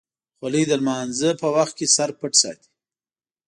خولۍ 0.37 0.63
د 0.67 0.71
لمانځه 0.81 1.29
وخت 1.57 1.73
کې 1.79 1.85
د 1.89 1.93
سر 1.95 2.09
پټ 2.19 2.33
ساتي. 2.41 2.69